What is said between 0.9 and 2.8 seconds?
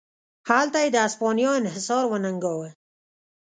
د هسپانیا انحصار وننګاوه.